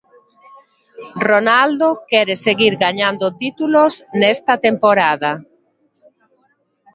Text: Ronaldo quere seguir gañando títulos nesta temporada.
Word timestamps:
Ronaldo 1.29 1.87
quere 2.09 2.35
seguir 2.45 2.73
gañando 2.85 3.25
títulos 3.41 3.93
nesta 4.19 4.53
temporada. 4.65 5.31